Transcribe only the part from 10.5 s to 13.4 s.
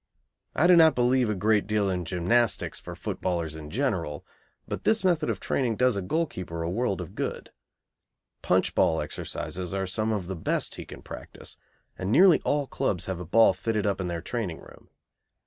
he can practise, and nearly all clubs have a